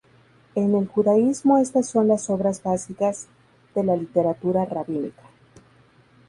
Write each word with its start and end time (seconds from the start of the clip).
En 0.55 0.73
el 0.73 0.87
judaísmo 0.87 1.59
estas 1.59 1.89
son 1.89 2.07
las 2.07 2.27
obras 2.31 2.63
básicas 2.63 3.27
de 3.75 3.83
la 3.83 3.95
literatura 3.95 4.65
rabínica. 4.65 5.21